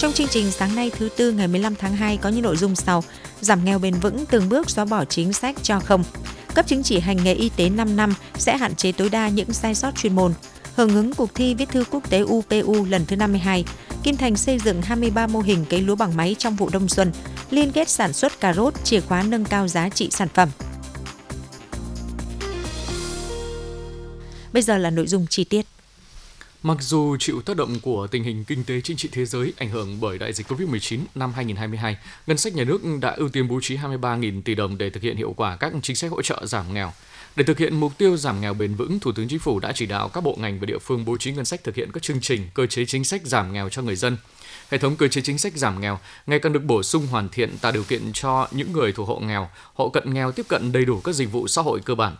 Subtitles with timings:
[0.00, 2.76] Trong chương trình sáng nay thứ tư ngày 15 tháng 2 có những nội dung
[2.76, 3.04] sau:
[3.40, 6.04] giảm nghèo bền vững từng bước xóa bỏ chính sách cho không.
[6.54, 9.52] Cấp chứng chỉ hành nghề y tế 5 năm sẽ hạn chế tối đa những
[9.52, 10.32] sai sót chuyên môn.
[10.76, 13.64] Hưởng ứng cuộc thi viết thư quốc tế UPU lần thứ 52,
[14.02, 17.12] Kim Thành xây dựng 23 mô hình cấy lúa bằng máy trong vụ đông xuân,
[17.50, 20.48] liên kết sản xuất cà rốt, chìa khóa nâng cao giá trị sản phẩm.
[24.52, 25.66] Bây giờ là nội dung chi tiết.
[26.62, 29.68] Mặc dù chịu tác động của tình hình kinh tế chính trị thế giới ảnh
[29.70, 31.96] hưởng bởi đại dịch COVID-19 năm 2022,
[32.26, 35.16] ngân sách nhà nước đã ưu tiên bố trí 23.000 tỷ đồng để thực hiện
[35.16, 36.92] hiệu quả các chính sách hỗ trợ giảm nghèo.
[37.36, 39.86] Để thực hiện mục tiêu giảm nghèo bền vững, Thủ tướng Chính phủ đã chỉ
[39.86, 42.20] đạo các bộ ngành và địa phương bố trí ngân sách thực hiện các chương
[42.20, 44.16] trình, cơ chế chính sách giảm nghèo cho người dân.
[44.70, 47.58] Hệ thống cơ chế chính sách giảm nghèo ngày càng được bổ sung hoàn thiện
[47.58, 50.84] tạo điều kiện cho những người thuộc hộ nghèo, hộ cận nghèo tiếp cận đầy
[50.84, 52.16] đủ các dịch vụ xã hội cơ bản,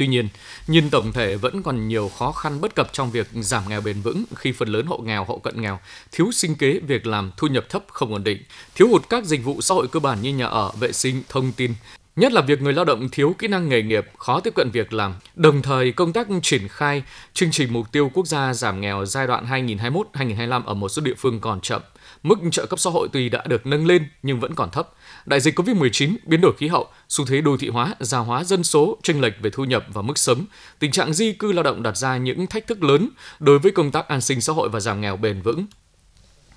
[0.00, 0.28] Tuy nhiên,
[0.66, 4.00] nhìn tổng thể vẫn còn nhiều khó khăn bất cập trong việc giảm nghèo bền
[4.00, 5.78] vững khi phần lớn hộ nghèo, hộ cận nghèo
[6.12, 8.42] thiếu sinh kế, việc làm, thu nhập thấp không ổn định,
[8.74, 11.52] thiếu hụt các dịch vụ xã hội cơ bản như nhà ở, vệ sinh, thông
[11.52, 11.74] tin,
[12.16, 14.92] Nhất là việc người lao động thiếu kỹ năng nghề nghiệp, khó tiếp cận việc
[14.92, 15.14] làm.
[15.34, 17.02] Đồng thời, công tác triển khai
[17.34, 21.14] chương trình mục tiêu quốc gia giảm nghèo giai đoạn 2021-2025 ở một số địa
[21.14, 21.82] phương còn chậm.
[22.22, 24.88] Mức trợ cấp xã hội tuy đã được nâng lên nhưng vẫn còn thấp.
[25.26, 28.64] Đại dịch COVID-19, biến đổi khí hậu, xu thế đô thị hóa, già hóa dân
[28.64, 30.44] số, chênh lệch về thu nhập và mức sống,
[30.78, 33.90] tình trạng di cư lao động đặt ra những thách thức lớn đối với công
[33.90, 35.66] tác an sinh xã hội và giảm nghèo bền vững.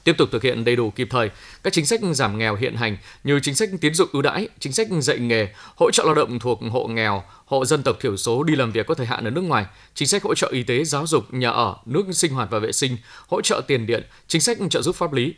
[0.03, 1.29] Tiếp tục thực hiện đầy đủ kịp thời
[1.63, 4.73] các chính sách giảm nghèo hiện hành như chính sách tiến dụng ưu đãi, chính
[4.73, 8.43] sách dạy nghề, hỗ trợ lao động thuộc hộ nghèo, hộ dân tộc thiểu số
[8.43, 10.83] đi làm việc có thời hạn ở nước ngoài, chính sách hỗ trợ y tế,
[10.83, 14.41] giáo dục, nhà ở, nước sinh hoạt và vệ sinh, hỗ trợ tiền điện, chính
[14.41, 15.33] sách trợ giúp pháp lý,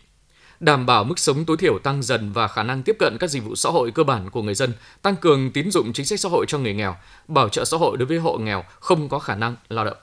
[0.59, 3.43] đảm bảo mức sống tối thiểu tăng dần và khả năng tiếp cận các dịch
[3.43, 6.29] vụ xã hội cơ bản của người dân, tăng cường tín dụng chính sách xã
[6.29, 6.95] hội cho người nghèo,
[7.27, 9.97] bảo trợ xã hội đối với hộ nghèo không có khả năng lao động.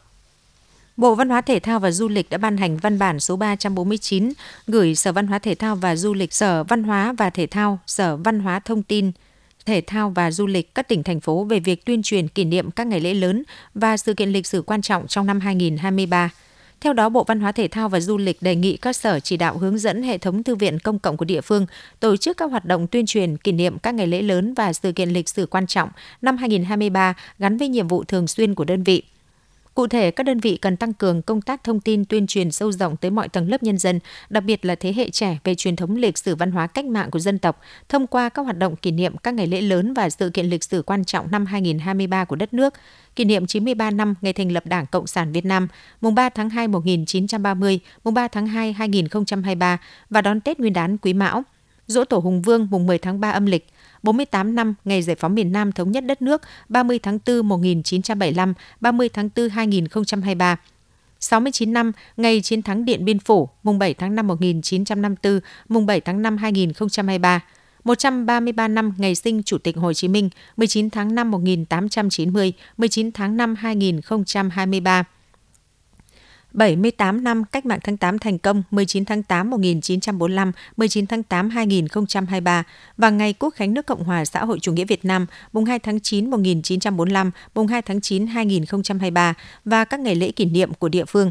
[0.97, 4.33] Bộ Văn hóa Thể thao và Du lịch đã ban hành văn bản số 349
[4.67, 7.79] gửi Sở Văn hóa Thể thao và Du lịch, Sở Văn hóa và Thể thao,
[7.87, 9.13] Sở Văn hóa Thông tin,
[9.67, 12.71] Thể thao và Du lịch các tỉnh thành phố về việc tuyên truyền kỷ niệm
[12.71, 13.43] các ngày lễ lớn
[13.75, 16.31] và sự kiện lịch sử quan trọng trong năm 2023.
[16.83, 19.37] Theo đó, Bộ Văn hóa Thể thao và Du lịch đề nghị các sở chỉ
[19.37, 21.67] đạo hướng dẫn hệ thống thư viện công cộng của địa phương
[22.01, 24.93] tổ chức các hoạt động tuyên truyền kỷ niệm các ngày lễ lớn và sự
[24.93, 25.89] kiện lịch sử quan trọng
[26.23, 29.03] năm 2023 gắn với nhiệm vụ thường xuyên của đơn vị.
[29.75, 32.73] Cụ thể, các đơn vị cần tăng cường công tác thông tin tuyên truyền sâu
[32.73, 34.01] rộng tới mọi tầng lớp nhân dân,
[34.31, 37.11] đặc biệt là thế hệ trẻ về truyền thống lịch sử văn hóa cách mạng
[37.11, 40.11] của dân tộc, thông qua các hoạt động kỷ niệm các ngày lễ lớn và
[40.11, 42.75] sự kiện lịch sử quan trọng năm 2023 của đất nước,
[43.17, 45.69] kỷ niệm 93 năm ngày thành lập Đảng Cộng sản Việt Nam,
[46.01, 49.79] mùng 3 tháng 2 1930, mùng 3 tháng 2 2023
[50.11, 51.43] và đón Tết Nguyên đán Quý Mão,
[51.87, 53.67] Dỗ Tổ Hùng Vương mùng 10 tháng 3 âm lịch,
[54.03, 58.55] 48 năm ngày giải phóng miền Nam thống nhất đất nước 30 tháng 4 1975,
[58.81, 60.57] 30 tháng 4 2023.
[61.21, 66.01] 69 năm ngày chiến thắng Điện Biên Phủ, mùng 7 tháng 5 1954, mùng 7
[66.01, 67.41] tháng 5 2023.
[67.85, 73.37] 133 năm ngày sinh Chủ tịch Hồ Chí Minh, 19 tháng 5 1890, 19 tháng
[73.37, 75.05] 5 2023.
[76.53, 81.51] 78 năm Cách mạng tháng 8 thành công 19 tháng 8 1945, 19 tháng 8
[81.51, 82.65] 2023
[82.97, 85.79] và ngày Quốc khánh nước Cộng hòa xã hội chủ nghĩa Việt Nam mùng 2
[85.79, 90.89] tháng 9 1945, mùng 2 tháng 9 2023 và các ngày lễ kỷ niệm của
[90.89, 91.31] địa phương.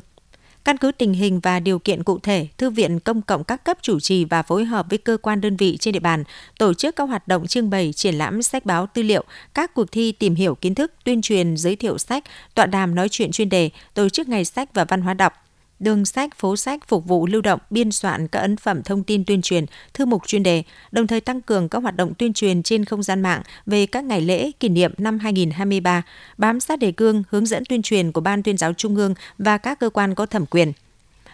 [0.64, 3.78] Căn cứ tình hình và điều kiện cụ thể, Thư viện Công cộng các cấp
[3.82, 6.24] chủ trì và phối hợp với cơ quan đơn vị trên địa bàn
[6.60, 9.24] tổ chức các hoạt động trưng bày, triển lãm sách báo tư liệu,
[9.54, 12.24] các cuộc thi tìm hiểu kiến thức, tuyên truyền, giới thiệu sách,
[12.56, 15.34] tọa đàm nói chuyện chuyên đề, tổ chức ngày sách và văn hóa đọc,
[15.82, 19.26] đường sách, phố sách phục vụ lưu động, biên soạn các ấn phẩm thông tin
[19.26, 22.64] tuyên truyền, thư mục chuyên đề, đồng thời tăng cường các hoạt động tuyên truyền
[22.64, 26.04] trên không gian mạng về các ngày lễ kỷ niệm năm 2023,
[26.38, 29.58] bám sát đề cương, hướng dẫn tuyên truyền của Ban tuyên giáo Trung ương và
[29.58, 30.72] các cơ quan có thẩm quyền.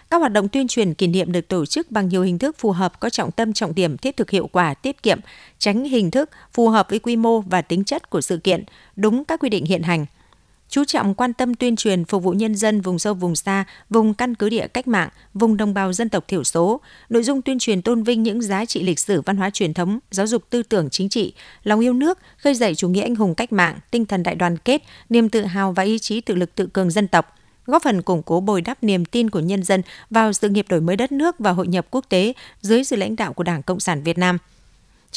[0.10, 2.72] Các hoạt động tuyên truyền kỷ niệm được tổ chức bằng nhiều hình thức phù
[2.72, 5.20] hợp có trọng tâm trọng điểm thiết thực hiệu quả tiết kiệm,
[5.60, 8.64] tránh hình thức phù hợp với quy mô và tính chất của sự kiện,
[8.96, 10.06] đúng các quy định hiện hành–
[10.70, 14.14] chú trọng quan tâm tuyên truyền phục vụ nhân dân vùng sâu vùng xa, vùng
[14.14, 17.60] căn cứ địa cách mạng, vùng đồng bào dân tộc thiểu số, nội dung tuyên
[17.60, 20.64] truyền tôn vinh những giá trị lịch sử văn hóa truyền thống, giáo dục tư
[20.64, 21.34] tưởng chính trị,
[21.64, 24.58] lòng yêu nước, khơi dậy chủ nghĩa anh hùng cách mạng, tinh thần đại đoàn
[24.58, 27.34] kết, niềm tự hào và ý chí tự lực tự cường dân tộc
[27.66, 30.82] góp phần củng cố bồi đắp niềm tin của nhân dân vào sự nghiệp đổi
[30.82, 33.80] mới đất nước và hội nhập quốc tế dưới sự lãnh đạo của Đảng Cộng
[33.80, 34.38] sản Việt Nam–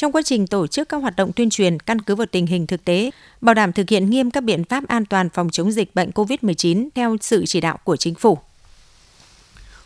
[0.01, 2.67] trong quá trình tổ chức các hoạt động tuyên truyền căn cứ vào tình hình
[2.67, 3.11] thực tế,
[3.41, 6.89] bảo đảm thực hiện nghiêm các biện pháp an toàn phòng chống dịch bệnh COVID-19
[6.95, 8.37] theo sự chỉ đạo của chính phủ.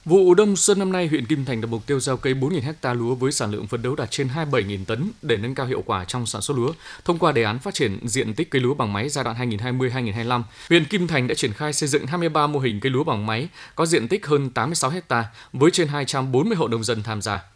[0.06, 2.94] Vụ đông xuân năm nay, huyện Kim Thành đặt mục tiêu gieo cấy 4.000 ha
[2.94, 6.06] lúa với sản lượng phấn đấu đạt trên 27.000 tấn để nâng cao hiệu quả
[6.06, 6.72] trong sản xuất lúa.
[7.06, 10.42] Thông qua đề án phát triển diện tích cây lúa bằng máy giai đoạn 2020-2025,
[10.70, 13.48] huyện Kim Thành đã triển khai xây dựng 23 mô hình cây lúa bằng máy
[13.76, 17.55] có diện tích hơn 86 ha với trên 240 hộ nông dân tham gia.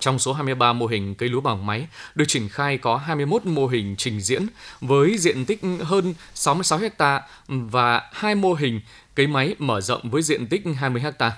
[0.00, 3.66] Trong số 23 mô hình cây lúa bằng máy được triển khai có 21 mô
[3.66, 4.46] hình trình diễn
[4.80, 8.80] với diện tích hơn 66 ha và hai mô hình
[9.14, 11.32] cấy máy mở rộng với diện tích 20 ha.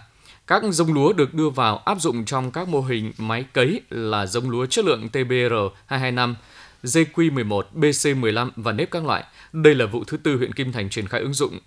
[0.47, 4.27] Các giống lúa được đưa vào áp dụng trong các mô hình máy cấy là
[4.27, 5.55] giống lúa chất lượng TBR
[5.87, 6.35] 225,
[6.83, 9.25] JQ11, BC15 và nếp các loại.
[9.53, 11.59] Đây là vụ thứ tư huyện Kim Thành triển khai ứng dụng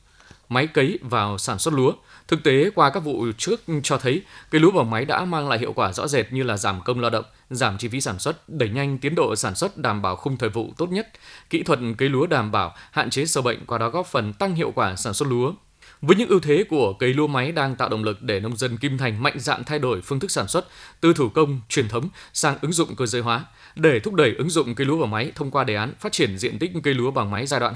[0.51, 1.93] máy cấy vào sản xuất lúa.
[2.27, 5.59] Thực tế qua các vụ trước cho thấy cây lúa bằng máy đã mang lại
[5.59, 8.49] hiệu quả rõ rệt như là giảm công lao động, giảm chi phí sản xuất,
[8.49, 11.07] đẩy nhanh tiến độ sản xuất đảm bảo khung thời vụ tốt nhất,
[11.49, 14.55] kỹ thuật cấy lúa đảm bảo hạn chế sâu bệnh qua đó góp phần tăng
[14.55, 15.53] hiệu quả sản xuất lúa.
[16.01, 18.77] Với những ưu thế của cây lúa máy đang tạo động lực để nông dân
[18.77, 20.67] Kim Thành mạnh dạn thay đổi phương thức sản xuất
[21.01, 23.45] từ thủ công truyền thống sang ứng dụng cơ giới hóa
[23.75, 26.37] để thúc đẩy ứng dụng cây lúa bằng máy thông qua đề án phát triển
[26.37, 27.73] diện tích cây lúa bằng máy giai đoạn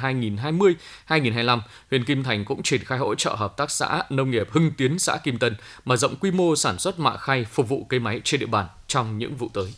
[1.08, 4.72] 2020-2025, huyện Kim Thành cũng triển khai hỗ trợ hợp tác xã nông nghiệp Hưng
[4.78, 5.56] Tiến xã Kim Tân
[5.86, 8.66] mở rộng quy mô sản xuất mạ khay phục vụ cây máy trên địa bàn
[8.88, 9.74] trong những vụ tới.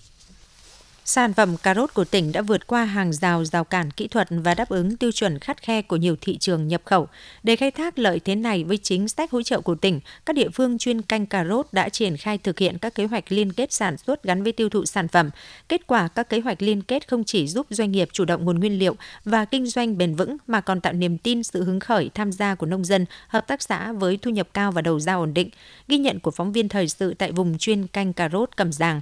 [1.10, 4.28] Sản phẩm cà rốt của tỉnh đã vượt qua hàng rào rào cản kỹ thuật
[4.30, 7.08] và đáp ứng tiêu chuẩn khắt khe của nhiều thị trường nhập khẩu.
[7.44, 10.50] Để khai thác lợi thế này với chính sách hỗ trợ của tỉnh, các địa
[10.50, 13.74] phương chuyên canh cà rốt đã triển khai thực hiện các kế hoạch liên kết
[13.74, 15.30] sản xuất gắn với tiêu thụ sản phẩm.
[15.70, 18.60] Kết quả các kế hoạch liên kết không chỉ giúp doanh nghiệp chủ động nguồn
[18.60, 18.96] nguyên liệu
[19.26, 22.56] và kinh doanh bền vững mà còn tạo niềm tin sự hứng khởi tham gia
[22.56, 25.50] của nông dân, hợp tác xã với thu nhập cao và đầu ra ổn định.
[25.88, 29.02] Ghi nhận của phóng viên thời sự tại vùng chuyên canh cà rốt Cẩm Giàng.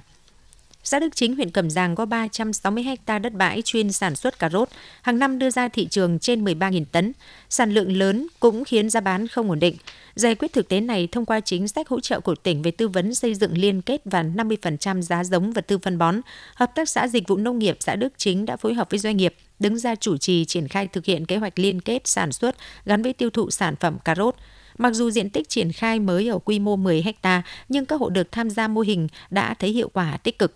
[0.88, 4.48] Xã Đức Chính, huyện Cẩm Giàng có 360 ha đất bãi chuyên sản xuất cà
[4.48, 4.68] rốt,
[5.02, 7.12] hàng năm đưa ra thị trường trên 13.000 tấn.
[7.48, 9.76] Sản lượng lớn cũng khiến giá bán không ổn định.
[10.14, 12.88] Giải quyết thực tế này thông qua chính sách hỗ trợ của tỉnh về tư
[12.88, 16.20] vấn xây dựng liên kết và 50% giá giống vật tư phân bón,
[16.54, 19.16] Hợp tác xã Dịch vụ Nông nghiệp xã Đức Chính đã phối hợp với doanh
[19.16, 22.56] nghiệp đứng ra chủ trì triển khai thực hiện kế hoạch liên kết sản xuất
[22.84, 24.34] gắn với tiêu thụ sản phẩm cà rốt.
[24.78, 28.08] Mặc dù diện tích triển khai mới ở quy mô 10 ha, nhưng các hộ
[28.08, 30.54] được tham gia mô hình đã thấy hiệu quả tích cực.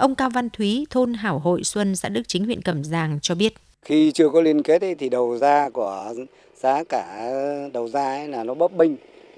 [0.00, 3.34] Ông Cao Văn Thúy, thôn Hảo Hội Xuân, xã Đức Chính, huyện Cẩm Giàng cho
[3.34, 3.54] biết.
[3.82, 6.14] Khi chưa có liên kết ấy, thì đầu ra của
[6.56, 7.30] giá cả
[7.72, 8.90] đầu ra ấy là nó bấp bênh,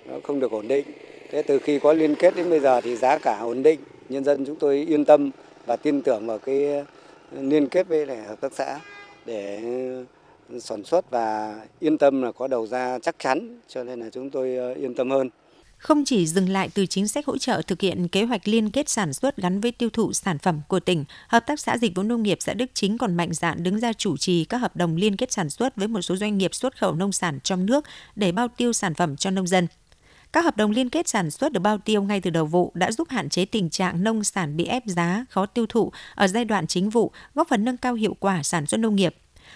[0.07, 0.87] nó không được ổn định.
[1.31, 4.25] Thế từ khi có liên kết đến bây giờ thì giá cả ổn định, nhân
[4.25, 5.31] dân chúng tôi yên tâm
[5.67, 6.85] và tin tưởng vào cái
[7.41, 8.81] liên kết với lại hợp tác xã
[9.27, 9.61] để
[10.61, 14.31] sản xuất và yên tâm là có đầu ra chắc chắn cho nên là chúng
[14.31, 15.31] tôi ờ, yên tâm hơn.
[15.83, 18.89] Không chỉ dừng lại từ chính sách hỗ trợ thực hiện kế hoạch liên kết
[18.89, 22.03] sản xuất gắn với tiêu thụ sản phẩm của tỉnh, Hợp tác xã Dịch vụ
[22.03, 24.97] Nông nghiệp xã Đức Chính còn mạnh dạn đứng ra chủ trì các hợp đồng
[24.97, 27.85] liên kết sản xuất với một số doanh nghiệp xuất khẩu nông sản trong nước
[28.17, 29.67] để bao tiêu sản phẩm cho nông dân.
[30.33, 32.93] Các hợp đồng liên kết sản xuất được bao tiêu ngay từ đầu vụ đã
[32.93, 36.45] giúp hạn chế tình trạng nông sản bị ép giá, khó tiêu thụ ở giai
[36.45, 39.15] đoạn chính vụ, góp phần nâng cao hiệu quả sản xuất nông nghiệp.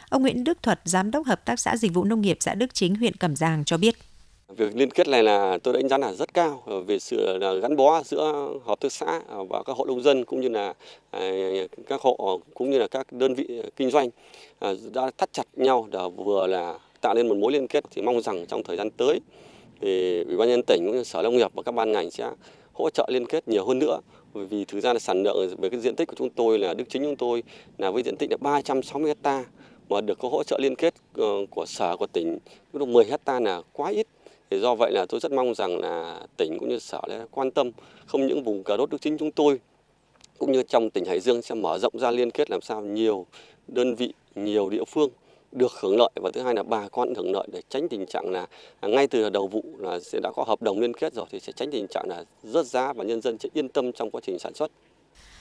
[0.09, 2.75] Ông Nguyễn Đức Thuật, Giám đốc Hợp tác xã Dịch vụ Nông nghiệp xã Đức
[2.75, 3.97] Chính, huyện Cẩm Giàng cho biết.
[4.49, 7.77] Việc liên kết này là tôi đánh giá là rất cao ờ, về sự gắn
[7.77, 10.75] bó giữa hợp tác xã và các hộ nông dân cũng như là
[11.11, 11.31] à,
[11.87, 14.09] các hộ cũng như là các đơn vị kinh doanh
[14.59, 17.85] à, đã thắt chặt nhau để vừa là tạo nên một mối liên kết.
[17.91, 19.21] Thì mong rằng trong thời gian tới
[19.81, 22.31] thì ủy ban nhân tỉnh cũng như sở nông nghiệp và các ban ngành sẽ
[22.73, 24.01] hỗ trợ liên kết nhiều hơn nữa.
[24.35, 26.85] Vì thực ra là sản lượng về cái diện tích của chúng tôi là, đức
[26.89, 27.43] chính chúng tôi
[27.79, 29.45] là với diện tích là 360 hecta
[29.89, 32.39] mà được có hỗ trợ liên kết ờ, của sở, của tỉnh,
[32.73, 34.07] lúc 10 hecta là quá ít
[34.51, 37.01] thì do vậy là tôi rất mong rằng là tỉnh cũng như sở
[37.31, 37.71] quan tâm
[38.07, 39.61] không những vùng cà rốt đức chính chúng tôi
[40.39, 43.27] cũng như trong tỉnh Hải Dương sẽ mở rộng ra liên kết làm sao nhiều
[43.69, 45.11] đơn vị, nhiều địa phương
[45.53, 48.31] được hưởng lợi và thứ hai là bà con hưởng lợi để tránh tình trạng
[48.31, 48.47] là
[48.83, 51.53] ngay từ đầu vụ là sẽ đã có hợp đồng liên kết rồi thì sẽ
[51.53, 54.39] tránh tình trạng là rớt giá và nhân dân sẽ yên tâm trong quá trình
[54.39, 54.71] sản xuất.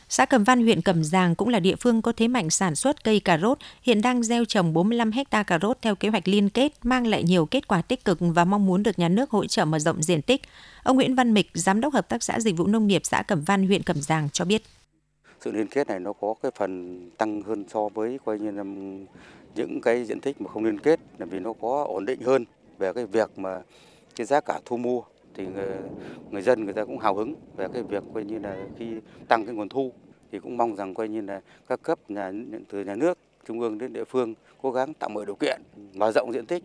[0.10, 3.04] Xã Cẩm Văn, huyện Cẩm Giàng cũng là địa phương có thế mạnh sản xuất
[3.04, 6.50] cây cà rốt, hiện đang gieo trồng 45 hecta cà rốt theo kế hoạch liên
[6.50, 9.46] kết, mang lại nhiều kết quả tích cực và mong muốn được nhà nước hỗ
[9.46, 10.42] trợ mở rộng diện tích.
[10.84, 13.44] Ông Nguyễn Văn Mịch, Giám đốc Hợp tác xã Dịch vụ Nông nghiệp xã Cẩm
[13.44, 14.62] Văn, huyện Cẩm Giàng cho biết.
[15.42, 18.64] Sự liên kết này nó có cái phần tăng hơn so với coi như là
[19.56, 22.46] những cái diện tích mà không liên kết là vì nó có ổn định hơn
[22.78, 23.62] về cái việc mà
[24.16, 25.02] cái giá cả thu mua
[25.36, 25.68] thì người,
[26.32, 28.86] người dân người ta cũng hào hứng về cái việc coi như là khi
[29.28, 29.92] tăng cái nguồn thu
[30.32, 32.32] thì cũng mong rằng coi như là các cấp nhà
[32.70, 35.62] từ nhà nước trung ương đến địa phương cố gắng tạo mọi điều kiện
[35.94, 36.64] mở rộng diện tích.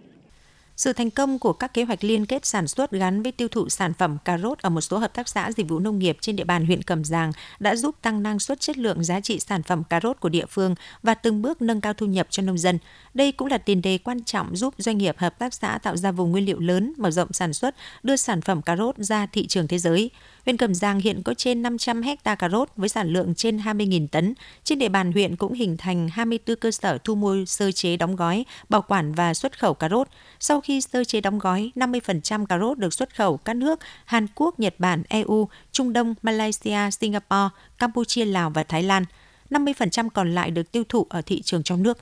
[0.80, 3.68] Sự thành công của các kế hoạch liên kết sản xuất gắn với tiêu thụ
[3.68, 6.36] sản phẩm cà rốt ở một số hợp tác xã dịch vụ nông nghiệp trên
[6.36, 9.62] địa bàn huyện Cẩm Giàng đã giúp tăng năng suất chất lượng giá trị sản
[9.62, 12.58] phẩm cà rốt của địa phương và từng bước nâng cao thu nhập cho nông
[12.58, 12.78] dân.
[13.14, 16.12] Đây cũng là tiền đề quan trọng giúp doanh nghiệp hợp tác xã tạo ra
[16.12, 19.46] vùng nguyên liệu lớn, mở rộng sản xuất, đưa sản phẩm cà rốt ra thị
[19.46, 20.10] trường thế giới.
[20.50, 24.06] Huyện Cẩm Giang hiện có trên 500 hecta cà rốt với sản lượng trên 20.000
[24.08, 24.34] tấn.
[24.64, 28.16] Trên địa bàn huyện cũng hình thành 24 cơ sở thu mua sơ chế đóng
[28.16, 30.08] gói, bảo quản và xuất khẩu cà rốt.
[30.40, 34.26] Sau khi sơ chế đóng gói, 50% cà rốt được xuất khẩu các nước Hàn
[34.34, 39.04] Quốc, Nhật Bản, EU, Trung Đông, Malaysia, Singapore, Campuchia, Lào và Thái Lan.
[39.50, 41.98] 50% còn lại được tiêu thụ ở thị trường trong nước.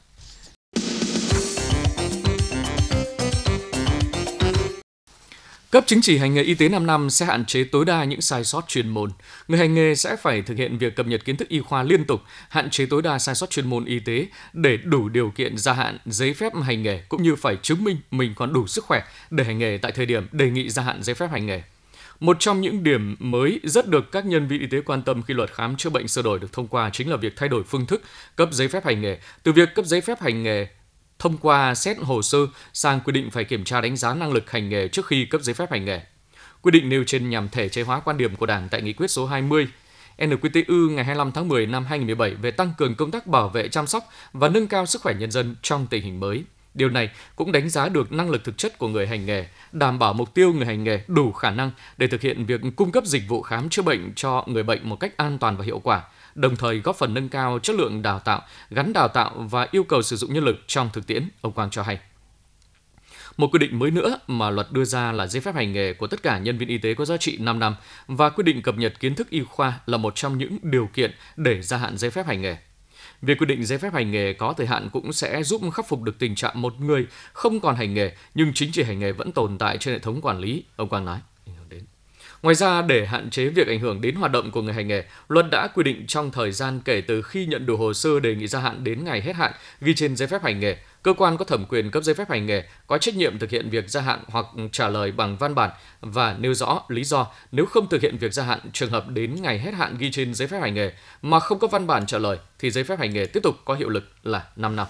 [5.79, 8.21] Cấp chứng chỉ hành nghề y tế 5 năm sẽ hạn chế tối đa những
[8.21, 9.11] sai sót chuyên môn.
[9.49, 12.05] Người hành nghề sẽ phải thực hiện việc cập nhật kiến thức y khoa liên
[12.05, 15.59] tục, hạn chế tối đa sai sót chuyên môn y tế để đủ điều kiện
[15.59, 18.85] gia hạn giấy phép hành nghề cũng như phải chứng minh mình còn đủ sức
[18.85, 21.63] khỏe để hành nghề tại thời điểm đề nghị gia hạn giấy phép hành nghề.
[22.21, 25.35] Một trong những điểm mới rất được các nhân viên y tế quan tâm khi
[25.35, 27.87] luật khám chữa bệnh sửa đổi được thông qua chính là việc thay đổi phương
[27.87, 28.03] thức
[28.37, 30.67] cấp giấy phép hành nghề từ việc cấp giấy phép hành nghề
[31.19, 32.39] thông qua xét hồ sơ
[32.73, 35.41] sang quy định phải kiểm tra đánh giá năng lực hành nghề trước khi cấp
[35.41, 36.01] giấy phép hành nghề.
[36.63, 39.11] Quy định nêu trên nhằm thể chế hóa quan điểm của Đảng tại nghị quyết
[39.11, 39.69] số 20
[40.19, 43.87] NQTU ngày 25 tháng 10 năm 2017 về tăng cường công tác bảo vệ chăm
[43.87, 46.45] sóc và nâng cao sức khỏe nhân dân trong tình hình mới.
[46.75, 49.99] Điều này cũng đánh giá được năng lực thực chất của người hành nghề, đảm
[49.99, 53.05] bảo mục tiêu người hành nghề đủ khả năng để thực hiện việc cung cấp
[53.07, 56.03] dịch vụ khám chữa bệnh cho người bệnh một cách an toàn và hiệu quả,
[56.39, 59.85] đồng thời góp phần nâng cao chất lượng đào tạo, gắn đào tạo và yêu
[59.85, 61.99] cầu sử dụng nhân lực trong thực tiễn, ông Quang cho hay.
[63.37, 66.07] Một quy định mới nữa mà luật đưa ra là giấy phép hành nghề của
[66.07, 67.75] tất cả nhân viên y tế có giá trị 5 năm
[68.07, 71.15] và quy định cập nhật kiến thức y khoa là một trong những điều kiện
[71.37, 72.57] để gia hạn giấy phép hành nghề.
[73.23, 76.03] Việc quy định giấy phép hành nghề có thời hạn cũng sẽ giúp khắc phục
[76.03, 79.33] được tình trạng một người không còn hành nghề nhưng chính trị hành nghề vẫn
[79.33, 81.19] tồn tại trên hệ thống quản lý, ông Quang nói.
[82.43, 85.05] Ngoài ra, để hạn chế việc ảnh hưởng đến hoạt động của người hành nghề,
[85.29, 88.35] luật đã quy định trong thời gian kể từ khi nhận đủ hồ sơ đề
[88.35, 91.37] nghị gia hạn đến ngày hết hạn ghi trên giấy phép hành nghề, cơ quan
[91.37, 94.01] có thẩm quyền cấp giấy phép hành nghề có trách nhiệm thực hiện việc gia
[94.01, 98.03] hạn hoặc trả lời bằng văn bản và nêu rõ lý do nếu không thực
[98.03, 100.75] hiện việc gia hạn trường hợp đến ngày hết hạn ghi trên giấy phép hành
[100.75, 100.93] nghề
[101.23, 103.75] mà không có văn bản trả lời thì giấy phép hành nghề tiếp tục có
[103.75, 104.87] hiệu lực là 5 năm.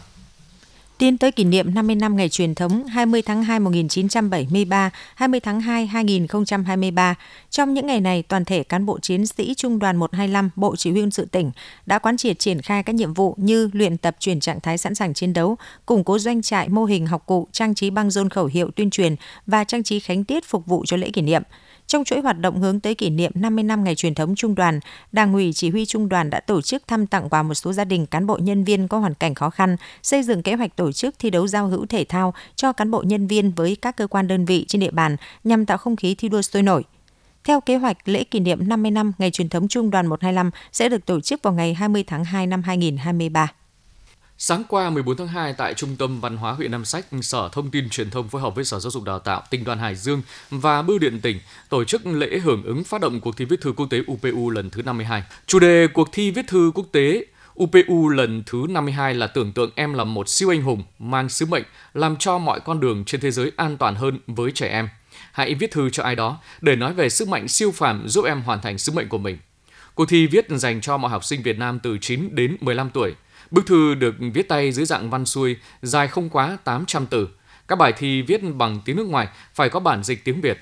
[0.99, 5.61] Tiến tới kỷ niệm 50 năm ngày truyền thống 20 tháng 2 1973, 20 tháng
[5.61, 7.15] 2 2023.
[7.51, 10.91] Trong những ngày này, toàn thể cán bộ chiến sĩ Trung đoàn 125 Bộ Chỉ
[10.91, 11.51] huy quân sự tỉnh
[11.87, 14.95] đã quán triệt triển khai các nhiệm vụ như luyện tập chuyển trạng thái sẵn
[14.95, 18.31] sàng chiến đấu, củng cố doanh trại mô hình học cụ, trang trí băng rôn
[18.31, 21.43] khẩu hiệu tuyên truyền và trang trí khánh tiết phục vụ cho lễ kỷ niệm.
[21.89, 24.81] Trong chuỗi hoạt động hướng tới kỷ niệm 50 năm ngày truyền thống trung đoàn,
[25.13, 27.85] Đảng ủy Chỉ huy Trung đoàn đã tổ chức thăm tặng quà một số gia
[27.85, 30.93] đình cán bộ nhân viên có hoàn cảnh khó khăn, xây dựng kế hoạch tổ
[30.93, 34.07] chức thi đấu giao hữu thể thao cho cán bộ nhân viên với các cơ
[34.07, 36.85] quan đơn vị trên địa bàn nhằm tạo không khí thi đua sôi nổi.
[37.45, 40.89] Theo kế hoạch, lễ kỷ niệm 50 năm ngày truyền thống Trung đoàn 125 sẽ
[40.89, 43.53] được tổ chức vào ngày 20 tháng 2 năm 2023.
[44.41, 47.71] Sáng qua 14 tháng 2 tại Trung tâm Văn hóa huyện Nam Sách, Sở Thông
[47.71, 50.23] tin Truyền thông phối hợp với Sở Giáo dục Đào tạo, Tỉnh đoàn Hải Dương
[50.51, 53.73] và Bưu điện tỉnh tổ chức lễ hưởng ứng phát động cuộc thi viết thư
[53.73, 55.23] quốc tế UPU lần thứ 52.
[55.47, 57.25] Chủ đề cuộc thi viết thư quốc tế
[57.63, 61.47] UPU lần thứ 52 là tưởng tượng em là một siêu anh hùng mang sứ
[61.47, 61.65] mệnh
[61.95, 64.89] làm cho mọi con đường trên thế giới an toàn hơn với trẻ em.
[65.33, 68.43] Hãy viết thư cho ai đó để nói về sức mạnh siêu phàm giúp em
[68.43, 69.39] hoàn thành sứ mệnh của mình.
[69.95, 73.15] Cuộc thi viết dành cho mọi học sinh Việt Nam từ 9 đến 15 tuổi–
[73.51, 77.29] Bức thư được viết tay dưới dạng văn xuôi, dài không quá 800 từ.
[77.69, 80.59] Các bài thi viết bằng tiếng nước ngoài phải có bản dịch tiếng Việt.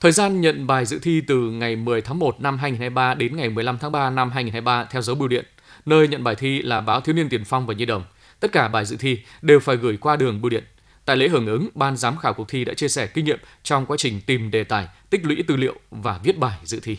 [0.00, 3.50] Thời gian nhận bài dự thi từ ngày 10 tháng 1 năm 2023 đến ngày
[3.50, 5.44] 15 tháng 3 năm 2023 theo dấu bưu điện.
[5.86, 8.04] Nơi nhận bài thi là báo Thiếu niên Tiền Phong và Nhi Đồng.
[8.40, 10.64] Tất cả bài dự thi đều phải gửi qua đường bưu điện.
[11.04, 13.86] Tại lễ hưởng ứng, ban giám khảo cuộc thi đã chia sẻ kinh nghiệm trong
[13.86, 16.96] quá trình tìm đề tài, tích lũy tư liệu và viết bài dự thi.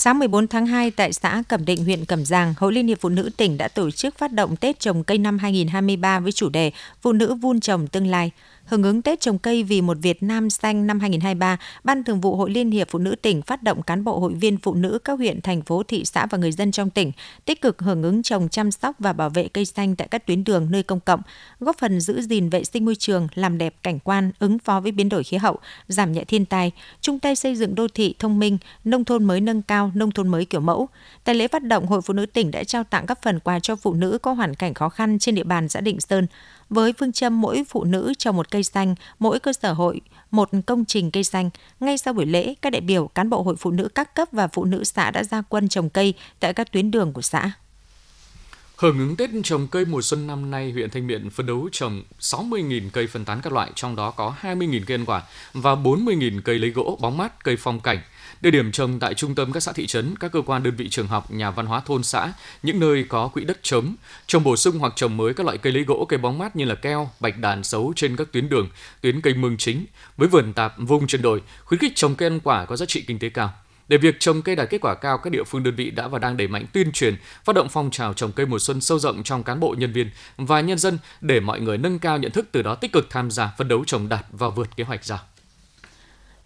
[0.00, 3.08] Sáng 14 tháng 2 tại xã Cẩm Định, huyện Cẩm Giàng, Hội Liên hiệp Phụ
[3.08, 6.72] nữ tỉnh đã tổ chức phát động Tết trồng cây năm 2023 với chủ đề
[7.02, 8.30] Phụ nữ vun trồng tương lai.
[8.68, 12.36] Hưởng ứng Tết trồng cây vì một Việt Nam xanh năm 2023, Ban Thường vụ
[12.36, 15.18] Hội Liên hiệp Phụ nữ tỉnh phát động cán bộ hội viên phụ nữ các
[15.18, 17.12] huyện, thành phố, thị xã và người dân trong tỉnh
[17.44, 20.44] tích cực hưởng ứng trồng chăm sóc và bảo vệ cây xanh tại các tuyến
[20.44, 21.22] đường nơi công cộng,
[21.60, 24.92] góp phần giữ gìn vệ sinh môi trường, làm đẹp cảnh quan, ứng phó với
[24.92, 25.58] biến đổi khí hậu,
[25.88, 29.40] giảm nhẹ thiên tai, chung tay xây dựng đô thị thông minh, nông thôn mới
[29.40, 30.88] nâng cao, nông thôn mới kiểu mẫu.
[31.24, 33.76] Tại lễ phát động, Hội Phụ nữ tỉnh đã trao tặng các phần quà cho
[33.76, 36.26] phụ nữ có hoàn cảnh khó khăn trên địa bàn xã Định Sơn
[36.70, 40.50] với phương châm mỗi phụ nữ trồng một cây xanh, mỗi cơ sở hội một
[40.66, 41.50] công trình cây xanh.
[41.80, 44.48] Ngay sau buổi lễ, các đại biểu, cán bộ hội phụ nữ các cấp và
[44.48, 47.52] phụ nữ xã đã ra quân trồng cây tại các tuyến đường của xã.
[48.76, 52.02] Hưởng ứng Tết trồng cây mùa xuân năm nay, huyện Thanh Miện phấn đấu trồng
[52.20, 55.22] 60.000 cây phân tán các loại, trong đó có 20.000 cây ăn quả
[55.52, 57.98] và 40.000 cây lấy gỗ, bóng mát, cây phong cảnh.
[58.40, 60.88] Địa điểm trồng tại trung tâm các xã thị trấn, các cơ quan đơn vị
[60.88, 63.94] trường học, nhà văn hóa thôn xã, những nơi có quỹ đất trống,
[64.26, 66.64] trồng bổ sung hoặc trồng mới các loại cây lấy gỗ, cây bóng mát như
[66.64, 68.68] là keo, bạch đàn xấu trên các tuyến đường,
[69.00, 69.84] tuyến cây mương chính.
[70.16, 73.04] Với vườn tạp, vùng trên đồi, khuyến khích trồng cây ăn quả có giá trị
[73.06, 73.52] kinh tế cao.
[73.88, 76.18] Để việc trồng cây đạt kết quả cao, các địa phương đơn vị đã và
[76.18, 79.22] đang đẩy mạnh tuyên truyền, phát động phong trào trồng cây mùa xuân sâu rộng
[79.22, 82.48] trong cán bộ nhân viên và nhân dân để mọi người nâng cao nhận thức
[82.52, 85.18] từ đó tích cực tham gia phấn đấu trồng đạt và vượt kế hoạch ra.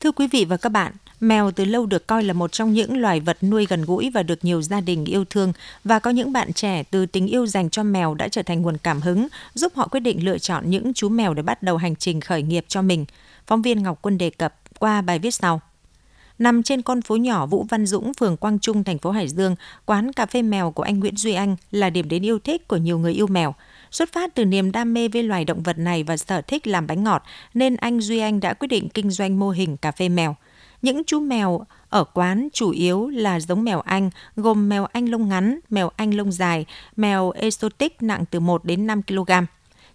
[0.03, 3.01] Thưa quý vị và các bạn, mèo từ lâu được coi là một trong những
[3.01, 5.53] loài vật nuôi gần gũi và được nhiều gia đình yêu thương
[5.85, 8.77] và có những bạn trẻ từ tình yêu dành cho mèo đã trở thành nguồn
[8.77, 11.97] cảm hứng, giúp họ quyết định lựa chọn những chú mèo để bắt đầu hành
[11.97, 13.05] trình khởi nghiệp cho mình.
[13.47, 15.61] Phóng viên Ngọc Quân đề cập qua bài viết sau.
[16.39, 19.57] Nằm trên con phố nhỏ Vũ Văn Dũng, phường Quang Trung, thành phố Hải Dương,
[19.85, 22.77] quán cà phê mèo của anh Nguyễn Duy Anh là điểm đến yêu thích của
[22.77, 23.55] nhiều người yêu mèo.
[23.93, 26.87] Xuất phát từ niềm đam mê với loài động vật này và sở thích làm
[26.87, 27.23] bánh ngọt,
[27.55, 30.37] nên anh Duy Anh đã quyết định kinh doanh mô hình cà phê mèo.
[30.83, 35.29] Những chú mèo ở quán chủ yếu là giống mèo Anh, gồm mèo Anh lông
[35.29, 36.65] ngắn, mèo Anh lông dài,
[36.97, 39.31] mèo exotic nặng từ 1 đến 5 kg.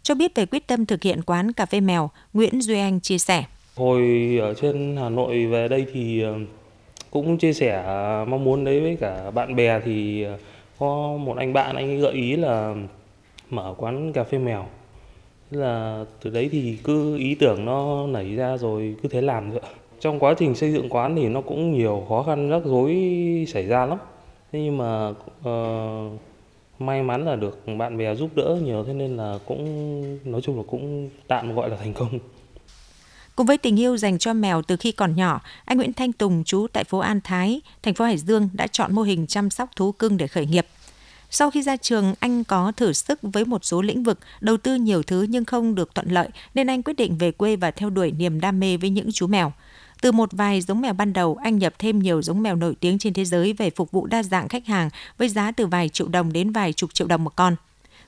[0.04, 3.18] Cho biết về quyết tâm thực hiện quán cà phê mèo, Nguyễn Duy Anh chia
[3.18, 3.44] sẻ.
[3.76, 4.02] Hồi
[4.42, 6.36] ở trên Hà Nội về đây thì ờ,
[7.12, 10.38] cũng chia sẻ ờ, mong muốn đấy với cả bạn bè thì ờ,
[10.80, 12.76] có một anh bạn anh gợi ý là
[13.50, 14.66] mở quán cà phê mèo.
[15.52, 19.52] Thế là từ đấy thì cứ ý tưởng nó nảy ra rồi cứ thế làm
[19.52, 19.60] thôi.
[20.00, 22.96] Trong quá trình xây dựng quán thì nó cũng nhiều khó khăn rắc rối
[23.48, 23.98] xảy ra lắm.
[24.52, 26.22] Thế nhưng mà uh,
[26.80, 30.58] may mắn là được bạn bè giúp đỡ nhiều thế nên là cũng nói chung
[30.58, 32.20] là cũng tạm gọi là thành công.
[33.36, 36.44] Cùng với tình yêu dành cho mèo từ khi còn nhỏ, anh Nguyễn Thanh Tùng
[36.44, 39.70] chú tại phố An Thái, thành phố Hải Dương đã chọn mô hình chăm sóc
[39.76, 40.66] thú cưng để khởi nghiệp.
[41.30, 44.76] Sau khi ra trường, anh có thử sức với một số lĩnh vực, đầu tư
[44.76, 47.90] nhiều thứ nhưng không được thuận lợi, nên anh quyết định về quê và theo
[47.90, 49.54] đuổi niềm đam mê với những chú mèo.
[50.02, 53.00] Từ một vài giống mèo ban đầu, anh nhập thêm nhiều giống mèo nổi tiếng
[53.00, 56.08] trên thế giới về phục vụ đa dạng khách hàng với giá từ vài triệu
[56.08, 57.56] đồng đến vài chục triệu đồng một con.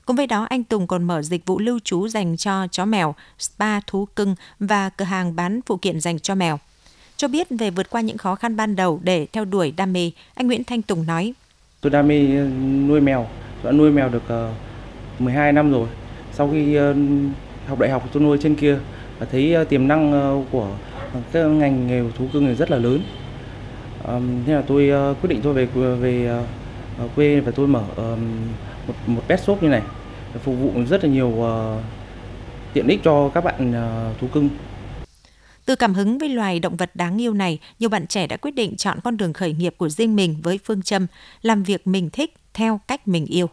[0.04, 3.14] Cùng với đó, anh Tùng còn mở dịch vụ lưu trú dành cho chó mèo,
[3.38, 6.58] spa thú cưng và cửa hàng bán phụ kiện dành cho mèo.
[7.16, 10.10] Cho biết về vượt qua những khó khăn ban đầu để theo đuổi đam mê,
[10.34, 11.34] anh Nguyễn Thanh Tùng nói.
[11.80, 12.46] Tôi đam mê ờ,
[12.88, 13.26] nuôi mèo,
[13.64, 14.52] đã nuôi mèo được ờ,
[15.18, 15.88] 12 năm rồi.
[16.32, 16.94] Sau khi ờ,
[17.66, 18.78] học đại học tôi nuôi trên kia
[19.18, 20.68] và thấy tiềm năng của
[21.32, 23.02] các ngành nghề thú cưng này rất là lớn.
[24.46, 24.90] Thế là tôi
[25.20, 25.66] quyết định tôi về
[26.00, 26.42] về
[27.16, 27.82] quê và tôi mở
[28.86, 29.82] một, một pet shop như này
[30.42, 31.32] phục vụ rất là nhiều
[32.72, 33.72] tiện ích cho các bạn
[34.20, 34.48] thú cưng.
[35.66, 38.54] Từ cảm hứng với loài động vật đáng yêu này, nhiều bạn trẻ đã quyết
[38.54, 41.06] định chọn con đường khởi nghiệp của riêng mình với phương châm
[41.42, 43.50] làm việc mình thích theo cách mình yêu.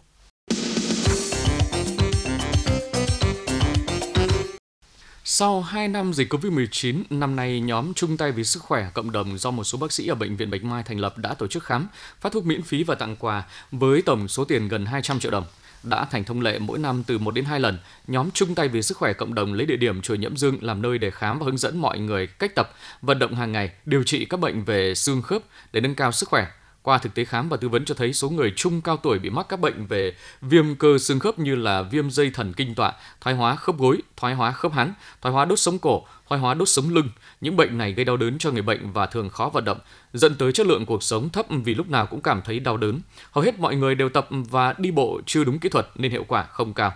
[5.24, 9.38] Sau 2 năm dịch COVID-19, năm nay nhóm chung tay vì sức khỏe cộng đồng
[9.38, 11.63] do một số bác sĩ ở Bệnh viện Bạch Mai thành lập đã tổ chức
[11.63, 11.88] khám,
[12.20, 15.46] phát thuốc miễn phí và tặng quà với tổng số tiền gần 200 triệu đồng.
[15.89, 18.82] Đã thành thông lệ mỗi năm từ 1 đến 2 lần, nhóm chung tay vì
[18.82, 21.45] sức khỏe cộng đồng lấy địa điểm chùa nhiễm Dương làm nơi để khám và
[21.45, 24.95] hướng dẫn mọi người cách tập, vận động hàng ngày, điều trị các bệnh về
[24.95, 25.41] xương khớp
[25.73, 26.47] để nâng cao sức khỏe,
[26.88, 29.30] qua thực tế khám và tư vấn cho thấy số người trung cao tuổi bị
[29.30, 32.93] mắc các bệnh về viêm cơ xương khớp như là viêm dây thần kinh tọa,
[33.21, 36.54] thoái hóa khớp gối, thoái hóa khớp háng, thoái hóa đốt sống cổ, thoái hóa
[36.54, 37.10] đốt sống lưng.
[37.41, 39.78] Những bệnh này gây đau đớn cho người bệnh và thường khó vận động,
[40.13, 43.00] dẫn tới chất lượng cuộc sống thấp vì lúc nào cũng cảm thấy đau đớn.
[43.32, 46.26] Hầu hết mọi người đều tập và đi bộ chưa đúng kỹ thuật nên hiệu
[46.28, 46.93] quả không cao.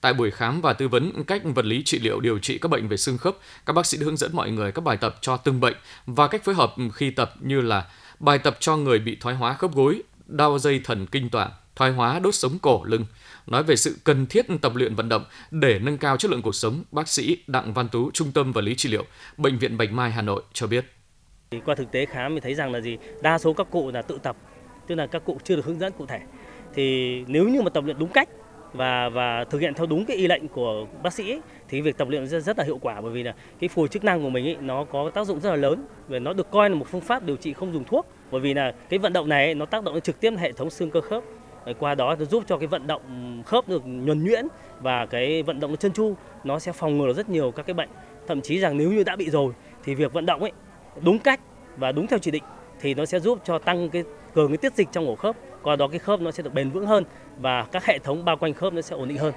[0.00, 2.88] Tại buổi khám và tư vấn cách vật lý trị liệu điều trị các bệnh
[2.88, 5.60] về xương khớp, các bác sĩ hướng dẫn mọi người các bài tập cho từng
[5.60, 5.74] bệnh
[6.06, 7.84] và cách phối hợp khi tập như là
[8.24, 11.92] bài tập cho người bị thoái hóa khớp gối, đau dây thần kinh tọa, thoái
[11.92, 13.06] hóa đốt sống cổ lưng.
[13.46, 16.54] Nói về sự cần thiết tập luyện vận động để nâng cao chất lượng cuộc
[16.54, 19.04] sống, bác sĩ Đặng Văn Tú, Trung tâm Vật lý Trị liệu,
[19.36, 20.84] Bệnh viện Bạch Mai, Hà Nội cho biết.
[21.64, 22.96] Qua thực tế khám mình thấy rằng là gì?
[23.22, 24.36] Đa số các cụ là tự tập,
[24.86, 26.20] tức là các cụ chưa được hướng dẫn cụ thể.
[26.74, 28.28] Thì nếu như mà tập luyện đúng cách
[28.74, 31.98] và và thực hiện theo đúng cái y lệnh của bác sĩ ấy, thì việc
[31.98, 33.00] tập luyện rất, rất là hiệu quả.
[33.00, 35.50] Bởi vì là cái phù chức năng của mình ấy, nó có tác dụng rất
[35.50, 38.06] là lớn và nó được coi là một phương pháp điều trị không dùng thuốc.
[38.30, 40.70] Bởi vì là cái vận động này ấy, nó tác động trực tiếp hệ thống
[40.70, 41.22] xương cơ khớp.
[41.78, 43.02] Qua đó nó giúp cho cái vận động
[43.46, 44.44] khớp được nhuần nhuyễn
[44.80, 47.88] và cái vận động chân chu nó sẽ phòng ngừa rất nhiều các cái bệnh.
[48.26, 49.52] Thậm chí rằng nếu như đã bị rồi
[49.84, 50.52] thì việc vận động ấy
[51.00, 51.40] đúng cách
[51.76, 52.42] và đúng theo chỉ định
[52.80, 55.76] thì nó sẽ giúp cho tăng cái cường cái tiết dịch trong ổ khớp qua
[55.76, 57.04] đó cái khớp nó sẽ được bền vững hơn
[57.38, 59.32] và các hệ thống bao quanh khớp nó sẽ ổn định hơn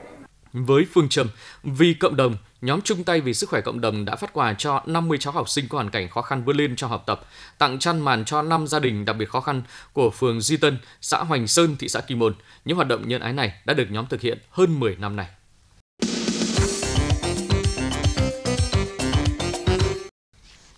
[0.54, 1.28] Với phương châm
[1.64, 4.84] vì cộng đồng, nhóm chung tay vì sức khỏe cộng đồng đã phát quà cho
[4.86, 7.22] 50 cháu học sinh có hoàn cảnh khó khăn vươn lên trong học tập,
[7.58, 9.62] tặng chăn màn cho 5 gia đình đặc biệt khó khăn
[9.94, 12.36] của phường Duy Tân, xã Hoành Sơn, thị xã Kim Môn.
[12.66, 15.28] Những hoạt động nhân ái này đã được nhóm thực hiện hơn 10 năm nay.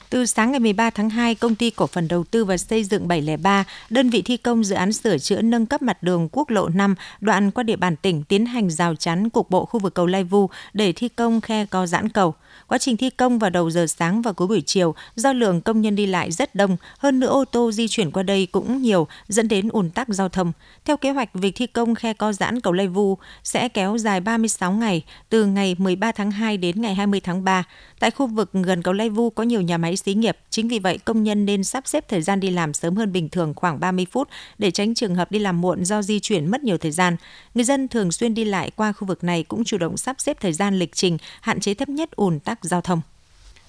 [0.10, 3.08] Từ sáng ngày 13 tháng 2, công ty cổ phần đầu tư và xây dựng
[3.08, 6.70] 703, đơn vị thi công dự án sửa chữa nâng cấp mặt đường quốc lộ
[6.70, 10.06] 5 đoạn qua địa bàn tỉnh tiến hành rào chắn cục bộ khu vực cầu
[10.06, 12.36] Lai Vu để thi công khe co giãn cầu.
[12.68, 15.82] Quá trình thi công vào đầu giờ sáng và cuối buổi chiều, do lượng công
[15.82, 19.08] nhân đi lại rất đông, hơn nữa ô tô di chuyển qua đây cũng nhiều,
[19.28, 20.52] dẫn đến ùn tắc giao thông.
[20.86, 24.20] Theo kế hoạch, việc thi công khe co giãn cầu Lê Vu sẽ kéo dài
[24.20, 27.64] 36 ngày, từ ngày 13 tháng 2 đến ngày 20 tháng 3.
[28.00, 30.80] Tại khu vực gần cầu Lê Vu có nhiều nhà máy xí nghiệp, chính vì
[30.80, 33.80] vậy công nhân nên sắp xếp thời gian đi làm sớm hơn bình thường khoảng
[33.80, 36.92] 30 phút để tránh trường hợp đi làm muộn do di chuyển mất nhiều thời
[36.92, 37.16] gian.
[37.54, 40.38] Người dân thường xuyên đi lại qua khu vực này cũng chủ động sắp xếp
[40.42, 43.02] thời gian lịch trình, hạn chế thấp nhất ùn tắc giao thông.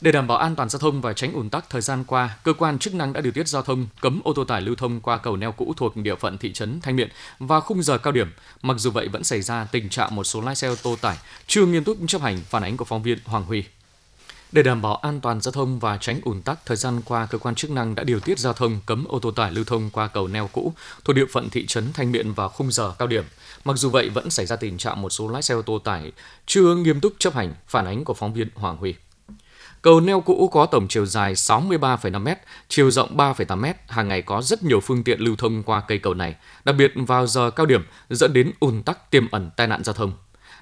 [0.01, 2.53] Để đảm bảo an toàn giao thông và tránh ùn tắc thời gian qua, cơ
[2.53, 5.19] quan chức năng đã điều tiết giao thông cấm ô tô tải lưu thông qua
[5.19, 8.33] cầu neo cũ thuộc địa phận thị trấn Thanh Miện và khung giờ cao điểm.
[8.63, 11.17] Mặc dù vậy vẫn xảy ra tình trạng một số lái xe ô tô tải
[11.47, 13.65] chưa nghiêm túc chấp hành phản ánh của phóng viên Hoàng Huy.
[14.53, 17.39] Để đảm bảo an toàn giao thông và tránh ùn tắc, thời gian qua cơ
[17.39, 20.09] quan chức năng đã điều tiết giao thông cấm ô tô tải lưu thông qua
[20.09, 20.73] cầu neo cũ
[21.05, 23.25] thuộc địa phận thị trấn Thanh Miện vào khung giờ cao điểm.
[23.65, 26.13] Mặc dù vậy vẫn xảy ra tình trạng một số lái xe ô tô tải
[26.47, 28.95] chưa nghiêm túc chấp hành phản ánh của phóng viên Hoàng Huy.
[29.83, 32.29] Cầu neo cũ có tổng chiều dài 63,5 m,
[32.69, 35.99] chiều rộng 3,8 m, hàng ngày có rất nhiều phương tiện lưu thông qua cây
[35.99, 36.35] cầu này,
[36.65, 39.95] đặc biệt vào giờ cao điểm dẫn đến ùn tắc tiềm ẩn tai nạn giao
[39.95, 40.13] thông.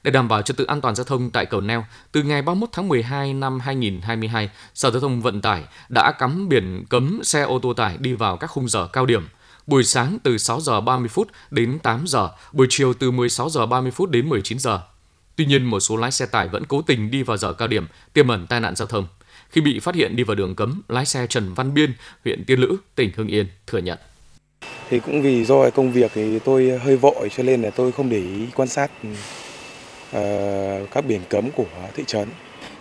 [0.02, 2.68] Để đảm bảo trật tự an toàn giao thông tại cầu neo, từ ngày 31
[2.72, 7.58] tháng 12 năm 2022, Sở Giao thông Vận tải đã cắm biển cấm xe ô
[7.58, 9.28] tô tải đi vào các khung giờ cao điểm.
[9.66, 13.66] Buổi sáng từ 6 giờ 30 phút đến 8 giờ, buổi chiều từ 16 giờ
[13.66, 14.80] 30 phút đến 19 giờ.
[15.36, 17.86] Tuy nhiên, một số lái xe tải vẫn cố tình đi vào giờ cao điểm,
[18.12, 19.06] tiềm ẩn tai nạn giao thông.
[19.50, 21.92] Khi bị phát hiện đi vào đường cấm, lái xe Trần Văn Biên,
[22.24, 23.98] huyện Tiên Lữ, tỉnh Hưng Yên thừa nhận.
[24.88, 28.10] Thì cũng vì do công việc thì tôi hơi vội cho nên là tôi không
[28.10, 28.90] để ý quan sát
[30.12, 32.28] Ờ, các biển cấm của thị trấn.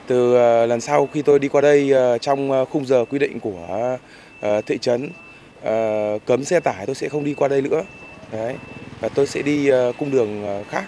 [0.07, 3.39] Từ ờ, lần sau khi tôi đi qua đây ờ, trong khung giờ quy định
[3.39, 3.97] của
[4.65, 5.09] thị trấn
[6.25, 7.83] cấm xe tải tôi sẽ không đi qua đây nữa.
[8.31, 8.55] Đấy.
[8.99, 10.85] Và tôi sẽ đi cung đường khác.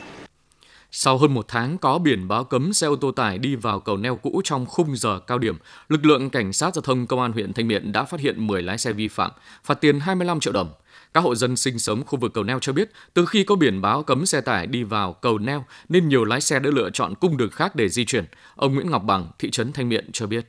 [0.92, 3.98] Sau hơn một tháng có biển báo cấm xe ô tô tải đi vào cầu
[3.98, 5.58] neo cũ trong khung giờ cao điểm,
[5.90, 8.62] lực lượng cảnh sát giao thông công an huyện Thanh Miện đã phát hiện 10
[8.62, 9.32] lái xe vi phạm,
[9.64, 10.70] phạt tiền 25 triệu đồng.
[11.14, 13.82] Các hộ dân sinh sống khu vực cầu neo cho biết, từ khi có biển
[13.82, 17.16] báo cấm xe tải đi vào cầu neo nên nhiều lái xe đã lựa chọn
[17.16, 18.26] cung đường khác để di chuyển.
[18.56, 20.46] Ông Nguyễn Ngọc Bằng, thị trấn Thanh Miện cho biết.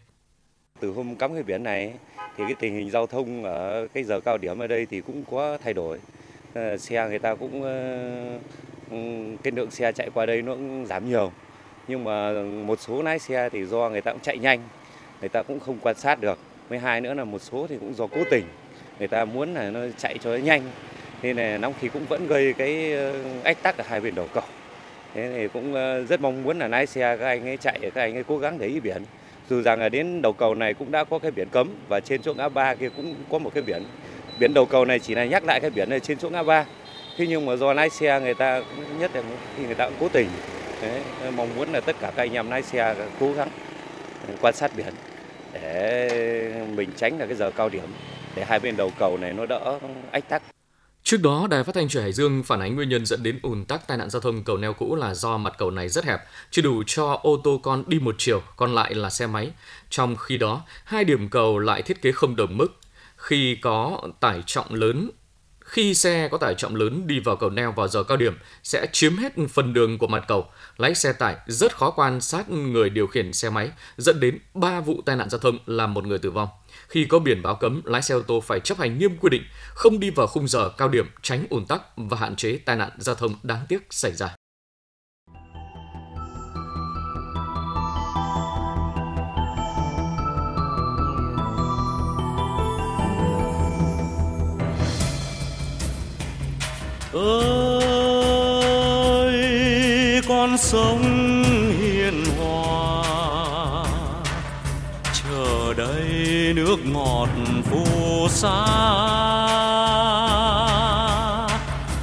[0.80, 1.94] Từ hôm cắm cái biển này
[2.36, 5.24] thì cái tình hình giao thông ở cái giờ cao điểm ở đây thì cũng
[5.30, 5.98] có thay đổi.
[6.54, 8.38] Ờ, xe người ta cũng ờ,
[8.90, 8.96] ừ,
[9.42, 11.32] cái lượng xe chạy qua đây nó cũng giảm nhiều
[11.88, 14.60] nhưng mà một số lái xe thì do người ta cũng chạy nhanh
[15.20, 17.94] người ta cũng không quan sát được với hai nữa là một số thì cũng
[17.94, 18.44] do cố tình
[19.00, 20.62] người ta muốn là nó chạy cho nó nhanh.
[21.22, 23.12] Nên là nóng khí cũng vẫn gây cái ờ,
[23.44, 24.44] ách tắc ở hai bên đầu cầu
[25.14, 28.00] thế thì cũng ờ, rất mong muốn là lái xe các anh ấy chạy các
[28.00, 29.02] anh ấy cố gắng để ý biển.
[29.50, 32.22] Dù rằng là đến đầu cầu này cũng đã có cái biển cấm và trên
[32.22, 33.82] chỗ ngã ba kia cũng có một cái biển.
[34.38, 36.64] Biển đầu cầu này chỉ là nhắc lại cái biển này trên chỗ ngã ba.
[37.16, 38.62] Thế nhưng mà do lái xe người ta
[38.98, 39.22] nhất là
[39.56, 40.28] khi người ta cũng cố tình.
[40.82, 43.48] Đấy, ờ, mong muốn là tất cả các anh em lái xe cố gắng
[44.40, 44.94] quan sát biển
[45.52, 47.86] để mình tránh là cái giờ cao điểm
[48.34, 49.78] để hai bên đầu cầu này nó đỡ
[50.12, 50.42] ách tắc.
[51.02, 53.64] Trước đó, Đài Phát thanh Truyền Hải Dương phản ánh nguyên nhân dẫn đến ùn
[53.64, 56.20] tắc tai nạn giao thông cầu neo cũ là do mặt cầu này rất hẹp,
[56.50, 59.50] chỉ đủ cho ô tô con đi một chiều, còn lại là xe máy.
[59.90, 62.68] Trong khi đó, hai điểm cầu lại thiết kế không đồng mức.
[63.16, 65.10] Khi có tải trọng lớn
[65.70, 68.86] khi xe có tải trọng lớn đi vào cầu neo vào giờ cao điểm sẽ
[68.92, 70.46] chiếm hết phần đường của mặt cầu.
[70.76, 74.80] Lái xe tải rất khó quan sát người điều khiển xe máy, dẫn đến 3
[74.80, 76.48] vụ tai nạn giao thông làm một người tử vong.
[76.88, 79.42] Khi có biển báo cấm, lái xe ô tô phải chấp hành nghiêm quy định,
[79.74, 82.90] không đi vào khung giờ cao điểm tránh ùn tắc và hạn chế tai nạn
[82.98, 84.36] giao thông đáng tiếc xảy ra.
[97.12, 97.80] ơi
[100.28, 101.29] con sông
[106.70, 107.28] nước ngọt
[107.64, 108.64] phù sa.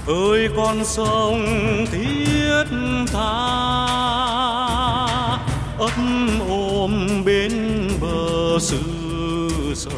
[0.08, 1.46] Ơi con sông
[1.92, 2.64] thiết
[3.14, 3.38] tha,
[5.78, 5.92] ấp
[6.50, 8.84] ôm bên bờ xứ
[9.76, 9.90] sở.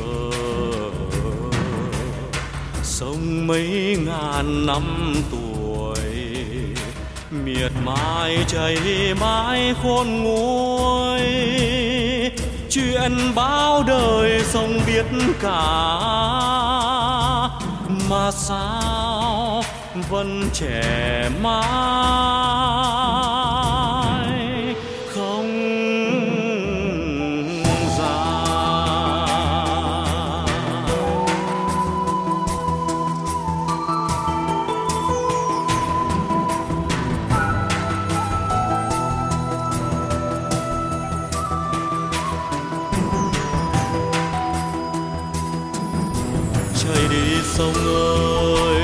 [2.84, 5.99] Sông mấy ngàn năm tuổi,
[7.32, 8.77] miệt mài chảy
[9.19, 11.78] mãi khôn nguôi
[12.69, 15.05] chuyện bao đời sông biết
[15.41, 15.49] cả.
[18.10, 19.63] Mà sao
[20.10, 23.38] vẫn trẻ mãi?
[46.89, 48.82] Chạy đi sông ơi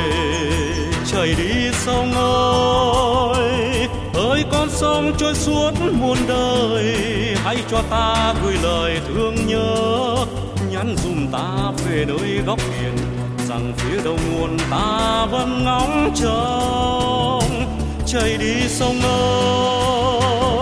[1.12, 6.96] chạy đi sông ơi ơi con sông trôi suốt muôn đời,
[7.44, 10.16] hãy cho ta gửi lời thương nhớ,
[10.72, 12.96] nhắn dùm ta về nơi góc biển
[13.50, 17.66] rằng phía đầu nguồn ta vẫn ngóng trông.
[18.08, 19.02] Chạy đi sông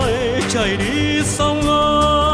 [0.00, 2.33] ơi chạy đi sông ơi.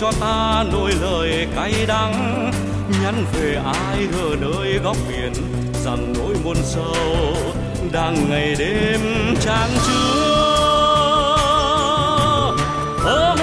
[0.00, 2.50] Cho ta nỗi lời cay đắng.
[3.02, 5.32] Nhắn về ai ở nơi góc biển
[5.84, 7.34] rằng nỗi muôn sâu
[7.92, 9.00] đang ngày đêm
[9.40, 10.56] trang chứa.
[13.04, 13.36] Ơ,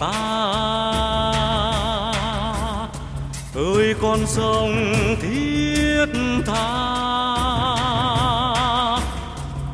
[0.00, 0.10] ta.
[3.54, 4.74] Ơi, con sông
[5.22, 6.06] thiết
[6.46, 6.94] tha.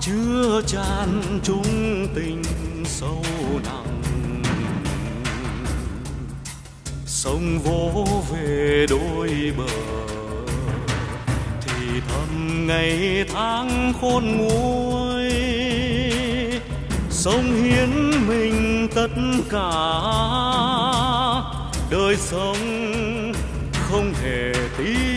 [0.01, 2.43] Chưa tràn chung tình
[2.85, 3.25] sâu
[3.65, 4.43] nặng.
[7.07, 9.65] Sông vỗ về đôi bờ.
[11.61, 15.00] Thì thầm ngày tháng khôn nguôi
[17.21, 17.91] sống hiến
[18.29, 19.09] mình tất
[19.51, 19.71] cả.
[21.91, 22.57] Đời sống
[23.73, 25.10] không hề tiếc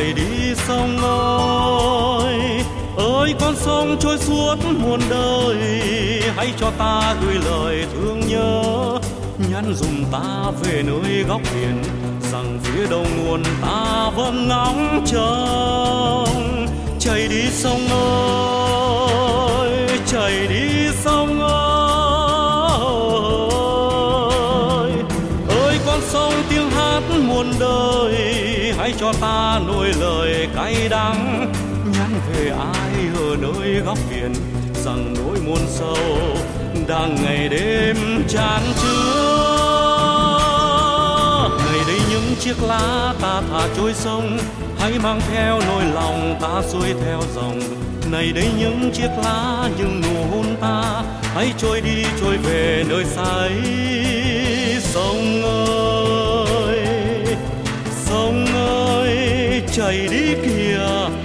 [0.00, 2.64] chạy đi sông ơi.
[2.96, 5.56] Ơi, con sông trôi suốt muôn đời,
[6.36, 8.62] hãy cho ta gửi lời thương nhớ.
[9.50, 11.82] Nhắn dùm ta về nơi góc biển,
[12.32, 16.66] rằng phía đầu nguồn ta vẫn ngóng trông.
[16.98, 17.88] Chạy đi sông
[19.48, 21.59] ơi, chạy đi sông ơi.
[27.40, 28.14] Muôn đời.
[28.78, 31.52] Hãy cho ta nuôi lời cay đắng,
[31.92, 34.32] nhắn về ai ở nơi góc biển,
[34.84, 35.96] rằng nỗi muôn sâu
[36.88, 37.96] đang ngày đêm
[38.28, 39.90] chán chứa
[41.58, 44.38] ngày đây những chiếc lá ta thả trôi sông,
[44.78, 47.60] hãy mang theo nỗi lòng ta xuôi theo dòng.
[48.10, 51.02] Này đây những chiếc lá những nụ hôn ta,
[51.34, 53.60] hãy trôi đi trôi về nơi xa ấy.
[54.80, 55.99] Sông ơi!
[59.80, 61.19] Chảy đi kìa.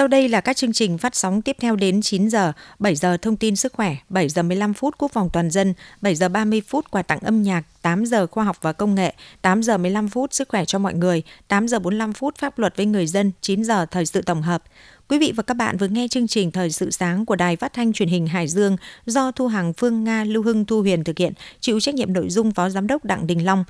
[0.00, 3.16] Sau đây là các chương trình phát sóng tiếp theo đến 9 giờ, 7 giờ
[3.16, 6.62] thông tin sức khỏe, 7 giờ 15 phút quốc phòng toàn dân, 7 giờ 30
[6.68, 10.08] phút quà tặng âm nhạc, 8 giờ khoa học và công nghệ, 8 giờ 15
[10.08, 13.32] phút sức khỏe cho mọi người, 8 giờ 45 phút pháp luật với người dân,
[13.40, 14.62] 9 giờ thời sự tổng hợp.
[15.08, 17.72] Quý vị và các bạn vừa nghe chương trình Thời sự sáng của Đài Phát
[17.72, 21.18] thanh Truyền hình Hải Dương do Thu Hằng Phương Nga Lưu Hưng Thu Huyền thực
[21.18, 23.64] hiện, chịu trách nhiệm nội dung Phó Giám đốc Đặng Đình Long,